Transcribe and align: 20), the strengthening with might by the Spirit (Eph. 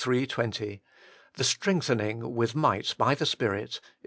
20), 0.03 0.81
the 1.35 1.43
strengthening 1.43 2.33
with 2.33 2.55
might 2.55 2.95
by 2.97 3.13
the 3.13 3.23
Spirit 3.23 3.75
(Eph. 3.83 3.91